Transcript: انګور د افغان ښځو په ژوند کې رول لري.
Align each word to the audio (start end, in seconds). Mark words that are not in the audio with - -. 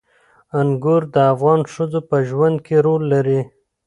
انګور 0.59 1.01
د 1.13 1.15
افغان 1.33 1.61
ښځو 1.73 1.99
په 2.09 2.17
ژوند 2.29 2.57
کې 2.65 2.75
رول 2.85 3.03
لري. 3.13 3.41